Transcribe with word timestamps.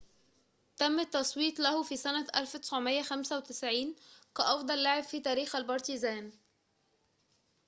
تم 0.77 0.99
التصويت 0.99 1.59
له 1.59 1.83
في 1.83 1.97
سنة 1.97 2.27
1995 2.35 3.95
كأفضل 4.37 4.83
لاعب 4.83 5.03
في 5.03 5.19
تاريخ 5.19 5.55
البارتيزان 5.55 6.31